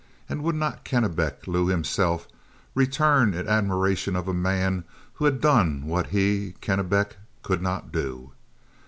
[0.27, 2.27] And would not Kennebec Lou himself
[2.73, 8.31] return in admiration of a man who had done what he, Kennebec, could not do?